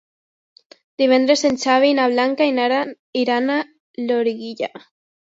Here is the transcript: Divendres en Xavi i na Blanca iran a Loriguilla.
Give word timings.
Divendres 1.01 1.43
en 1.51 1.61
Xavi 1.65 1.93
i 1.95 1.97
na 2.01 2.09
Blanca 2.15 2.49
iran 3.27 3.57
a 3.61 3.63
Loriguilla. 4.11 4.77